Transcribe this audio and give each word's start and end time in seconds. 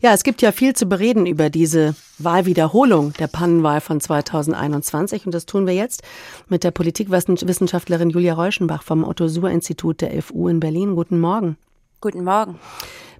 Ja, 0.00 0.12
es 0.12 0.22
gibt 0.22 0.42
ja 0.42 0.52
viel 0.52 0.74
zu 0.74 0.86
bereden 0.86 1.26
über 1.26 1.50
diese 1.50 1.96
Wahlwiederholung 2.18 3.14
der 3.14 3.26
Pannenwahl 3.26 3.80
von 3.80 4.00
2021 4.00 5.26
und 5.26 5.34
das 5.34 5.44
tun 5.44 5.66
wir 5.66 5.74
jetzt 5.74 6.04
mit 6.48 6.62
der 6.62 6.70
Politikwissenschaftlerin 6.70 8.10
Julia 8.10 8.34
Reuschenbach 8.34 8.84
vom 8.84 9.02
Otto-Suhr-Institut 9.02 10.00
der 10.00 10.22
FU 10.22 10.46
in 10.46 10.60
Berlin. 10.60 10.94
Guten 10.94 11.18
Morgen. 11.18 11.56
Guten 12.00 12.22
Morgen. 12.22 12.60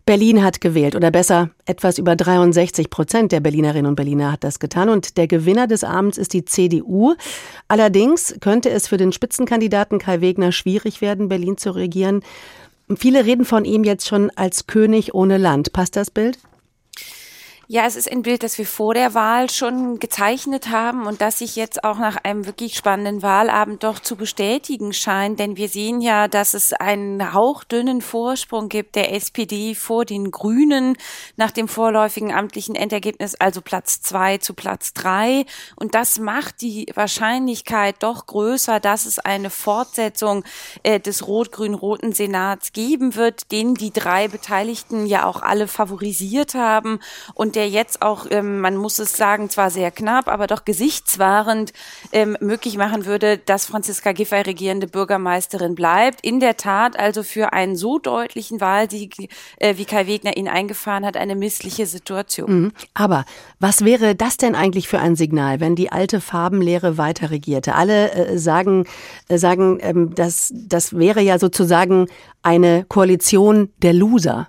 Berlin 0.07 0.45
hat 0.45 0.61
gewählt 0.61 0.95
oder 0.95 1.11
besser 1.11 1.51
etwas 1.67 1.99
über 1.99 2.15
63 2.15 2.91
Prozent 2.91 3.33
der 3.33 3.41
Berlinerinnen 3.41 3.87
und 3.87 3.97
Berliner 3.97 4.31
hat 4.31 4.45
das 4.45 4.61
getan 4.61 4.89
und 4.89 5.17
der 5.17 5.27
Gewinner 5.27 5.67
des 5.67 5.83
Abends 5.83 6.17
ist 6.17 6.33
die 6.33 6.45
CDU. 6.45 7.15
Allerdings 7.67 8.37
könnte 8.41 8.71
es 8.71 8.87
für 8.87 8.99
den 8.99 9.11
Spitzenkandidaten 9.11 9.99
Kai 9.99 10.21
Wegner 10.21 10.53
schwierig 10.53 11.01
werden, 11.01 11.29
Berlin 11.29 11.57
zu 11.57 11.73
regieren. 11.73 12.23
Viele 12.97 13.27
reden 13.27 13.45
von 13.45 13.65
ihm 13.65 13.83
jetzt 13.83 14.07
schon 14.07 14.31
als 14.37 14.69
König 14.69 15.13
ohne 15.13 15.39
Land. 15.39 15.73
Passt 15.73 15.97
das 15.97 16.11
Bild? 16.11 16.39
Ja, 17.71 17.85
es 17.85 17.97
ist 17.97 18.11
ein 18.11 18.23
Bild, 18.23 18.43
das 18.43 18.57
wir 18.57 18.65
vor 18.65 18.95
der 18.95 19.13
Wahl 19.13 19.51
schon 19.51 19.99
gezeichnet 19.99 20.71
haben 20.71 21.07
und 21.07 21.21
das 21.21 21.41
sich 21.41 21.55
jetzt 21.55 21.85
auch 21.85 21.99
nach 21.99 22.17
einem 22.17 22.47
wirklich 22.47 22.75
spannenden 22.75 23.21
Wahlabend 23.21 23.85
doch 23.85 23.99
zu 23.99 24.17
bestätigen 24.17 24.95
scheint. 24.95 25.39
Denn 25.39 25.59
wir 25.59 25.69
sehen 25.69 26.01
ja, 26.01 26.29
dass 26.29 26.55
es 26.55 26.73
einen 26.73 27.35
hauchdünnen 27.35 28.01
Vorsprung 28.01 28.71
gibt 28.71 28.97
der 28.97 29.13
SPD 29.13 29.75
vor 29.75 30.07
den 30.07 30.31
Grünen 30.31 30.97
nach 31.37 31.51
dem 31.51 31.69
vorläufigen 31.69 32.33
amtlichen 32.33 32.75
Endergebnis, 32.75 33.35
also 33.35 33.61
Platz 33.61 34.01
zwei 34.01 34.39
zu 34.39 34.55
Platz 34.55 34.95
drei. 34.95 35.45
Und 35.77 35.95
das 35.95 36.19
macht 36.19 36.63
die 36.63 36.87
Wahrscheinlichkeit 36.95 37.97
doch 37.99 38.25
größer, 38.25 38.81
dass 38.81 39.05
es 39.05 39.19
eine 39.19 39.51
Fortsetzung 39.51 40.43
äh, 40.85 41.01
des 41.01 41.27
rot-grün-roten 41.27 42.15
Senats 42.15 42.73
geben 42.73 43.15
wird, 43.15 43.53
den 43.53 43.75
die 43.75 43.93
drei 43.93 44.27
Beteiligten 44.27 45.05
ja 45.05 45.27
auch 45.27 45.43
alle 45.43 45.69
favorisiert 45.69 46.55
haben 46.55 47.01
und 47.35 47.58
der 47.59 47.69
jetzt 47.69 48.03
auch, 48.03 48.27
ähm, 48.31 48.61
man 48.61 48.77
muss 48.77 49.01
es 49.01 49.17
sagen, 49.17 49.51
zwar 49.51 49.71
sehr 49.71 49.91
knapp, 49.91 50.29
aber 50.29 50.47
doch 50.47 50.65
gesichtswahrend 50.65 51.73
ähm, 52.13 52.37
möglich 52.41 52.77
machen 52.77 53.05
würde, 53.05 53.37
dass 53.37 53.67
Franziska 53.67 54.13
Giffey 54.13 54.43
regierende 54.43 54.87
Bürgermeisterin 54.87 55.75
bleibt. 55.75 56.21
In 56.25 56.39
der 56.39 56.57
Tat 56.57 56.97
also 56.97 57.25
für 57.25 57.53
einen 57.53 57.75
so 57.75 57.99
deutlichen 57.99 58.61
Wahlsieg, 58.61 59.29
äh, 59.57 59.77
wie 59.77 59.87
Kai 59.87 60.07
Wegner 60.07 60.37
ihn 60.37 60.47
eingefahren 60.47 61.05
hat, 61.05 61.17
eine 61.17 61.35
missliche 61.35 61.87
Situation. 61.87 62.63
Mhm. 62.63 62.73
Aber 62.95 63.25
was 63.59 63.85
wäre 63.85 64.15
das 64.15 64.37
denn 64.37 64.55
eigentlich 64.55 64.87
für 64.87 65.01
ein 65.01 65.17
Signal, 65.17 65.59
wenn 65.59 65.75
die 65.75 65.91
alte 65.91 66.21
Farbenlehre 66.21 66.97
weiter 66.97 67.33
regierte? 67.33 67.75
Alle 67.75 68.13
äh, 68.13 68.39
sagen, 68.39 68.85
äh, 69.27 69.37
sagen 69.37 69.79
ähm, 69.81 70.15
dass 70.15 70.53
das 70.55 70.97
wäre 70.97 71.23
ja 71.23 71.41
sozusagen 71.41 72.07
eine 72.45 72.85
Koalition 72.89 73.73
der 73.83 73.95
Loser. 73.95 74.49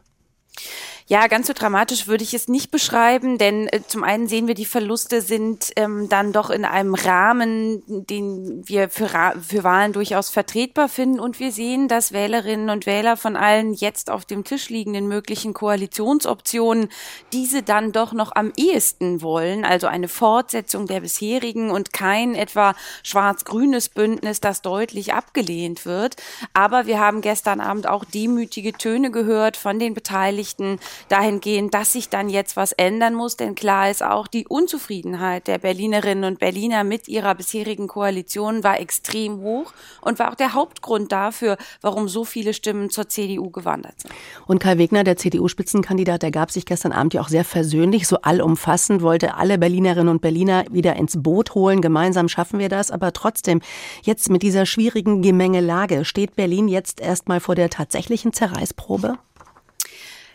Ja, 1.12 1.26
ganz 1.26 1.48
so 1.48 1.54
dramatisch 1.54 2.06
würde 2.06 2.24
ich 2.24 2.36
es 2.36 2.48
nicht 2.48 2.70
beschreiben, 2.70 3.40
denn 3.40 3.68
äh, 3.70 3.82
zum 3.88 4.04
einen 4.04 4.28
sehen 4.28 4.46
wir, 4.46 4.54
die 4.54 4.64
Verluste 4.64 5.24
sind 5.24 5.72
ähm, 5.76 6.08
dann 6.08 6.34
doch 6.34 6.52
in 6.52 6.66
einem 6.66 6.94
Rahmen, 6.94 7.82
den 7.88 8.62
wir 8.68 8.90
für, 8.90 9.10
für 9.42 9.64
Wahlen 9.64 9.92
durchaus 9.92 10.30
vertretbar 10.30 10.88
finden. 10.88 11.20
Und 11.20 11.40
wir 11.40 11.52
sehen, 11.52 11.88
dass 11.88 12.12
Wählerinnen 12.12 12.70
und 12.70 12.86
Wähler 12.86 13.18
von 13.18 13.36
allen 13.36 13.74
jetzt 13.74 14.12
auf 14.12 14.24
dem 14.24 14.44
Tisch 14.44 14.70
liegenden 14.70 15.08
möglichen 15.08 15.56
Koalitionsoptionen 15.56 16.90
diese 17.34 17.64
dann 17.64 17.92
doch 17.92 18.14
noch 18.14 18.36
am 18.36 18.54
ehesten 18.56 19.24
wollen. 19.24 19.66
Also 19.66 19.88
eine 19.88 20.10
Fortsetzung 20.10 20.86
der 20.86 21.00
bisherigen 21.00 21.72
und 21.72 21.92
kein 21.92 22.36
etwa 22.36 22.76
schwarz-grünes 23.02 23.90
Bündnis, 23.90 24.42
das 24.42 24.62
deutlich 24.62 25.12
abgelehnt 25.16 25.88
wird. 25.88 26.18
Aber 26.54 26.86
wir 26.86 27.00
haben 27.00 27.22
gestern 27.22 27.62
Abend 27.62 27.88
auch 27.88 28.06
demütige 28.06 28.74
Töne 28.74 29.10
gehört 29.10 29.58
von 29.58 29.80
den 29.80 29.96
Beteiligten, 29.96 30.78
dahingehend, 31.08 31.74
dass 31.74 31.94
sich 31.94 32.10
dann 32.10 32.30
jetzt 32.30 32.58
was 32.58 32.72
ändern 32.74 33.14
muss. 33.14 33.38
Denn 33.38 33.56
klar 33.56 33.90
ist 33.90 34.04
auch, 34.04 34.28
die 34.28 34.48
Unzufriedenheit 34.48 35.48
der 35.48 35.58
Berlinerinnen 35.58 36.24
und 36.24 36.40
Berliner 36.40 36.84
mit 36.84 37.08
ihrer 37.08 37.36
bisherigen 37.36 37.88
Koalition 37.88 38.64
war 38.64 38.80
extrem 38.80 39.42
hoch 39.42 39.74
und 40.02 40.20
war 40.20 40.32
auch 40.32 40.36
der 40.36 40.54
Hauptgrund 40.54 41.12
dafür, 41.12 41.58
warum 41.82 42.08
so 42.08 42.26
viele 42.26 42.54
Stimmen 42.54 42.90
zur 42.90 43.10
CDU 43.10 43.50
gewandert 43.50 44.02
sind. 44.02 44.14
Und 44.46 44.60
Kai 44.60 44.78
Wegner, 44.78 45.04
der 45.04 45.18
CDU-Spitzenkandidat, 45.18 46.24
der 46.24 46.32
gab 46.32 46.52
sich 46.52 46.66
gestern 46.66 46.92
Abend 46.92 47.14
ja 47.14 47.22
auch 47.22 47.30
sehr 47.30 47.46
versöhnlich, 47.46 48.08
so 48.08 48.18
allumfassend, 48.22 49.02
wollte 49.02 49.36
alle 49.36 49.58
Berlinerinnen 49.58 50.10
und 50.10 50.22
Berliner 50.22 50.66
wieder 50.72 50.96
ins 50.96 51.22
Boot 51.22 51.56
holen. 51.56 51.82
Gemeinsam 51.82 52.28
schaffen 52.30 52.60
wir 52.60 52.70
das. 52.70 52.92
Aber 52.92 53.14
trotzdem, 53.14 53.62
jetzt 54.04 54.30
mit 54.30 54.44
dieser 54.44 54.66
schwierigen 54.66 55.22
Gemengelage, 55.22 56.06
steht 56.06 56.36
Berlin 56.36 56.68
jetzt 56.68 57.00
erstmal 57.00 57.40
vor 57.40 57.56
der 57.56 57.70
tatsächlichen 57.70 58.34
Zerreißprobe? 58.34 59.18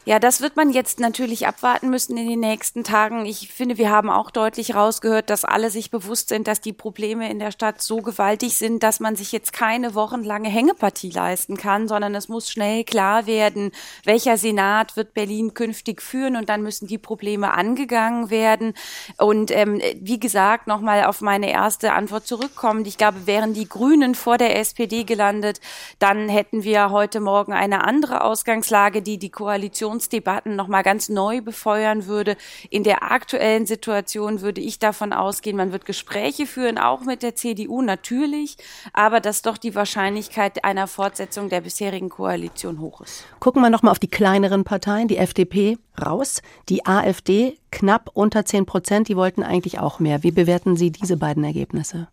Ja, 0.07 0.19
das 0.19 0.43
wird 0.43 0.55
man 0.55 0.69
jetzt 0.69 1.01
natürlich 1.01 1.47
abwarten 1.47 1.89
müssen 1.89 2.19
in 2.19 2.29
den 2.29 2.41
nächsten 2.41 2.85
Tagen. 2.85 3.25
Ich 3.25 3.49
finde, 3.51 3.79
wir 3.79 3.89
haben 3.89 4.11
auch 4.11 4.31
deutlich 4.31 4.75
rausgehört, 4.75 5.31
dass 5.31 5.47
alle 5.47 5.71
sich 5.71 5.91
bewusst 5.91 6.29
sind, 6.29 6.47
dass 6.47 6.61
die 6.61 6.75
Probleme 6.75 7.31
in 7.31 7.39
der 7.39 7.53
Stadt 7.53 7.81
so 7.81 8.03
gewaltig 8.03 8.59
sind, 8.59 8.83
dass 8.83 9.01
man 9.01 9.17
sich 9.17 9.33
jetzt 9.33 9.55
keine 9.55 9.95
wochenlange 9.95 10.51
Hängepartie 10.51 11.09
leisten 11.09 11.57
kann, 11.57 11.89
sondern 11.89 12.15
es 12.15 12.29
muss 12.29 12.51
schnell 12.51 12.85
klar 12.85 13.27
werden, 13.27 13.73
welcher 14.05 14.37
Senat 14.37 14.95
wird 14.95 15.15
Berlin 15.15 15.55
künftig 15.55 16.03
führen 16.03 16.37
und 16.37 16.51
dann 16.51 16.63
müssen 16.63 16.87
die 16.87 16.99
Probleme 16.99 17.55
angegangen 17.55 18.29
werden. 18.29 18.75
Und 19.17 19.51
ähm, 19.53 19.81
wie 19.99 20.21
gesagt, 20.21 20.67
nochmal 20.67 21.05
auf 21.05 21.23
meine 21.23 21.51
erste 21.51 21.95
Antwort 21.95 22.27
zurückkommen. 22.27 22.85
Ich 22.85 22.99
glaube, 22.99 23.27
wären 23.27 23.55
die 23.55 23.71
Grünen 23.71 24.15
vor 24.15 24.37
der 24.37 24.59
SPD 24.59 25.05
gelandet, 25.05 25.63
dann 25.99 26.29
hätten 26.29 26.63
wir 26.63 26.91
heute 26.91 27.21
Morgen 27.21 27.55
eine 27.55 27.85
andere 27.85 28.23
Ausgangslage, 28.23 29.01
die 29.01 29.17
die 29.17 29.31
Koalition 29.31 29.94
Migrationsdebatten 29.95 30.57
nochmal 30.57 30.83
ganz 30.83 31.09
neu 31.09 31.41
befeuern 31.41 32.07
würde. 32.07 32.37
In 32.71 32.83
der 32.83 33.11
aktuellen 33.11 33.67
Situation 33.67 34.41
würde 34.41 34.61
ich 34.61 34.79
davon 34.79 35.13
ausgehen, 35.13 35.57
man 35.57 35.73
wird 35.73 35.85
Gespräche 35.85 36.47
führen, 36.47 36.79
auch 36.79 37.03
mit 37.03 37.23
der 37.23 37.35
CDU 37.35 37.83
natürlich, 37.83 38.57
aber 38.93 39.21
dass 39.21 39.43
doch 39.43 39.59
die 39.59 39.75
Wahrscheinlichkeit 39.75 40.65
einer 40.65 40.87
Fortsetzung 40.87 41.49
der 41.49 41.61
bisherigen 41.61 42.09
Koalition 42.09 42.81
hoch 42.81 43.01
ist. 43.01 43.25
Gucken 43.41 43.63
wir 43.63 43.71
nochmal 43.71 43.93
auf 43.93 43.99
die 43.99 44.11
kleineren 44.11 44.65
Parteien, 44.65 45.09
die 45.09 45.17
FDP 45.17 45.79
raus, 46.01 46.43
die 46.69 46.87
AfD 46.87 47.59
knapp 47.71 48.11
unter 48.13 48.45
10 48.45 48.67
Prozent, 48.67 49.09
die 49.09 49.17
wollten 49.17 49.43
eigentlich 49.43 49.79
auch 49.79 50.01
mehr. 50.01 50.23
Wie 50.23 50.33
bewerten 50.33 50.77
Sie 50.77 50.91
diese 50.91 51.17
beiden 51.17 51.45
Ergebnisse? 51.45 52.09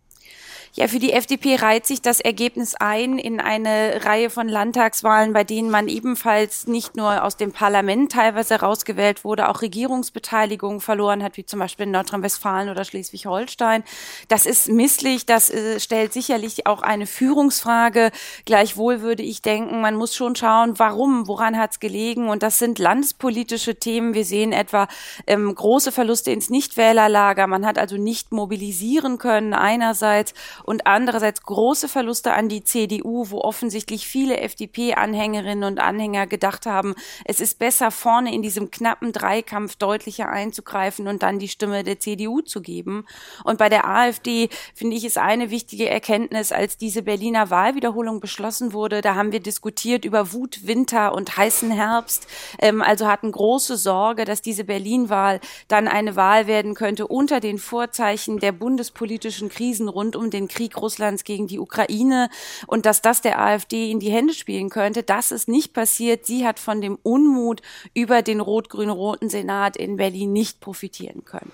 Ja, 0.74 0.88
für 0.88 0.98
die 0.98 1.12
FDP 1.12 1.56
reiht 1.56 1.86
sich 1.86 2.00
das 2.00 2.18
Ergebnis 2.18 2.74
ein 2.74 3.18
in 3.18 3.40
eine 3.40 4.06
Reihe 4.06 4.30
von 4.30 4.48
Landtagswahlen, 4.48 5.34
bei 5.34 5.44
denen 5.44 5.68
man 5.68 5.86
ebenfalls 5.86 6.66
nicht 6.66 6.96
nur 6.96 7.24
aus 7.24 7.36
dem 7.36 7.52
Parlament 7.52 8.12
teilweise 8.12 8.54
rausgewählt 8.54 9.22
wurde, 9.22 9.50
auch 9.50 9.60
Regierungsbeteiligung 9.60 10.80
verloren 10.80 11.22
hat, 11.22 11.36
wie 11.36 11.44
zum 11.44 11.58
Beispiel 11.58 11.84
in 11.84 11.92
Nordrhein-Westfalen 11.92 12.70
oder 12.70 12.86
Schleswig-Holstein. 12.86 13.84
Das 14.28 14.46
ist 14.46 14.70
misslich, 14.70 15.26
das 15.26 15.50
äh, 15.50 15.78
stellt 15.78 16.14
sicherlich 16.14 16.66
auch 16.66 16.80
eine 16.80 17.06
Führungsfrage. 17.06 18.10
Gleichwohl 18.46 19.02
würde 19.02 19.22
ich 19.24 19.42
denken, 19.42 19.82
man 19.82 19.94
muss 19.94 20.16
schon 20.16 20.36
schauen, 20.36 20.78
warum, 20.78 21.28
woran 21.28 21.58
hat 21.58 21.72
es 21.72 21.80
gelegen. 21.80 22.30
Und 22.30 22.42
das 22.42 22.58
sind 22.58 22.78
landespolitische 22.78 23.74
Themen. 23.74 24.14
Wir 24.14 24.24
sehen 24.24 24.52
etwa 24.52 24.88
ähm, 25.26 25.54
große 25.54 25.92
Verluste 25.92 26.30
ins 26.30 26.48
Nichtwählerlager. 26.48 27.46
Man 27.46 27.66
hat 27.66 27.76
also 27.76 27.98
nicht 27.98 28.32
mobilisieren 28.32 29.18
können 29.18 29.52
einerseits 29.52 30.32
und 30.64 30.86
andererseits 30.86 31.42
große 31.42 31.88
Verluste 31.88 32.32
an 32.32 32.48
die 32.48 32.64
CDU, 32.64 33.30
wo 33.30 33.40
offensichtlich 33.40 34.06
viele 34.06 34.38
FDP-Anhängerinnen 34.38 35.64
und 35.64 35.80
Anhänger 35.80 36.26
gedacht 36.26 36.66
haben, 36.66 36.94
es 37.24 37.40
ist 37.40 37.58
besser 37.58 37.90
vorne 37.90 38.34
in 38.34 38.42
diesem 38.42 38.70
knappen 38.70 39.12
Dreikampf 39.12 39.76
deutlicher 39.76 40.28
einzugreifen 40.28 41.08
und 41.08 41.22
dann 41.22 41.38
die 41.38 41.48
Stimme 41.48 41.84
der 41.84 41.98
CDU 41.98 42.40
zu 42.40 42.60
geben. 42.60 43.06
Und 43.44 43.58
bei 43.58 43.68
der 43.68 43.88
AfD 43.88 44.48
finde 44.74 44.96
ich 44.96 45.04
es 45.04 45.16
eine 45.16 45.50
wichtige 45.50 45.88
Erkenntnis, 45.88 46.52
als 46.52 46.76
diese 46.76 47.02
Berliner 47.02 47.50
Wahlwiederholung 47.50 48.20
beschlossen 48.20 48.72
wurde, 48.72 49.00
da 49.00 49.14
haben 49.14 49.32
wir 49.32 49.40
diskutiert 49.40 50.04
über 50.04 50.32
Wut, 50.32 50.66
Winter 50.66 51.14
und 51.14 51.36
heißen 51.36 51.70
Herbst, 51.70 52.26
ähm, 52.60 52.82
also 52.82 53.06
hatten 53.06 53.32
große 53.32 53.76
Sorge, 53.76 54.24
dass 54.24 54.42
diese 54.42 54.64
Berlin-Wahl 54.64 55.40
dann 55.68 55.88
eine 55.88 56.16
Wahl 56.16 56.46
werden 56.46 56.74
könnte 56.74 57.06
unter 57.06 57.40
den 57.40 57.58
Vorzeichen 57.58 58.38
der 58.38 58.52
bundespolitischen 58.52 59.48
Krisen 59.48 59.88
rund 59.88 60.16
um 60.16 60.30
den 60.30 60.48
Krieg 60.52 60.76
Russlands 60.76 61.24
gegen 61.24 61.46
die 61.46 61.58
Ukraine 61.58 62.28
und 62.66 62.86
dass 62.86 63.02
das 63.02 63.20
der 63.20 63.40
AfD 63.40 63.90
in 63.90 64.00
die 64.00 64.10
Hände 64.10 64.34
spielen 64.34 64.68
könnte. 64.68 65.02
Das 65.02 65.32
ist 65.32 65.48
nicht 65.48 65.72
passiert. 65.72 66.26
Sie 66.26 66.46
hat 66.46 66.58
von 66.58 66.80
dem 66.80 66.98
Unmut 67.02 67.62
über 67.94 68.22
den 68.22 68.40
rot-grün-roten 68.40 69.28
Senat 69.28 69.76
in 69.76 69.96
Berlin 69.96 70.32
nicht 70.32 70.60
profitieren 70.60 71.24
können. 71.24 71.52